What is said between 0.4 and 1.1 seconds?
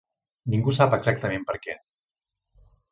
Ningú sap